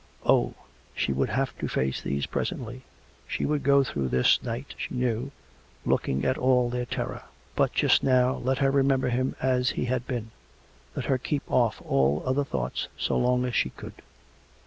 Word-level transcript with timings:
Oh! 0.35 0.55
she 0.95 1.13
would 1.13 1.29
have 1.29 1.55
to 1.59 1.67
face 1.67 2.01
these 2.01 2.25
presently; 2.25 2.81
she 3.27 3.45
would 3.45 3.61
go 3.61 3.83
through 3.83 4.07
this 4.07 4.41
night, 4.41 4.73
she 4.75 4.95
knew, 4.95 5.31
looking 5.85 6.25
at 6.25 6.39
all 6.39 6.71
their 6.71 6.87
terror. 6.87 7.21
But 7.55 7.73
just 7.73 8.01
now 8.01 8.37
let 8.37 8.57
her 8.57 8.71
186 8.71 8.75
COME 8.75 8.87
RACK! 8.87 8.97
COME 8.97 8.97
ROPE! 8.97 9.45
remember 9.45 9.61
him 9.61 9.61
as 9.61 9.69
he 9.75 9.85
had 9.85 10.07
been; 10.07 10.31
let 10.95 11.05
her 11.05 11.19
keep 11.19 11.43
off 11.51 11.83
all 11.85 12.23
other 12.25 12.43
thoughts 12.43 12.87
so 12.97 13.15
long 13.15 13.45
as 13.45 13.53
she 13.53 13.69
could. 13.69 14.01